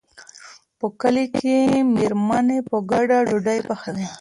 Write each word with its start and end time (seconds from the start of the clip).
په 0.79 0.87
کلي 1.01 1.25
کې 1.37 1.57
مېرمنې 1.93 2.59
په 2.69 2.77
ګډه 2.91 3.17
ډوډۍ 3.27 3.59
پخوي. 3.67 4.07